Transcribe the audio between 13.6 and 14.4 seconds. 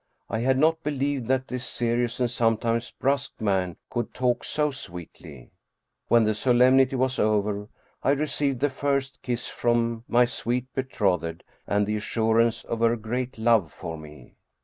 for me.